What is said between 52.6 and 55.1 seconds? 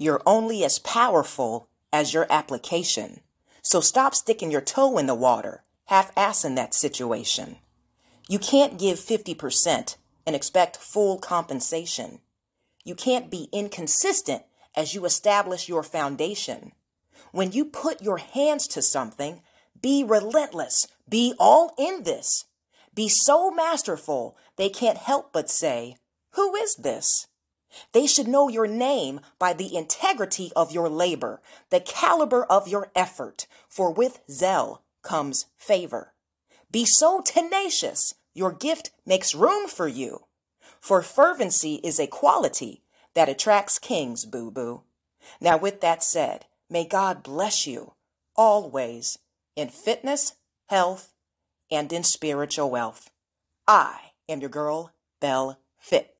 wealth. I am your girl,